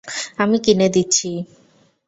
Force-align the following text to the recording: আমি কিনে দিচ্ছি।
আমি 0.37 0.57
কিনে 0.59 0.87
দিচ্ছি। 0.89 1.29